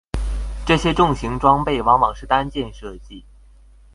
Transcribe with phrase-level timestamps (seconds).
[0.65, 3.23] 这些重型装备往往是单件设计。